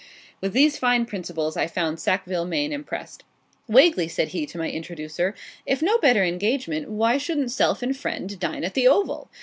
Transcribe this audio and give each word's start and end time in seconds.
With 0.41 0.53
these 0.53 0.79
fine 0.79 1.05
principles 1.05 1.55
I 1.55 1.67
found 1.67 1.99
Sackville 1.99 2.47
Maine 2.47 2.73
impressed. 2.73 3.23
'Wagley,' 3.69 4.07
said 4.07 4.29
he, 4.29 4.47
to 4.47 4.57
my 4.57 4.67
introducer, 4.67 5.35
'if 5.63 5.79
no 5.83 5.99
better 5.99 6.23
engagement, 6.23 6.89
why 6.89 7.19
shouldn't 7.19 7.51
self 7.51 7.83
and 7.83 7.95
friend 7.95 8.39
dine 8.39 8.63
at 8.63 8.73
the 8.73 8.87
"Oval?" 8.87 9.29